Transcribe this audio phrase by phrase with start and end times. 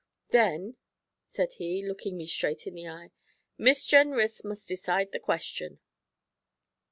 [0.31, 0.77] 'Then,'
[1.25, 3.11] said he, looking me straight in the eye,
[3.59, 5.79] 'Miss Jenrys must decide the question.'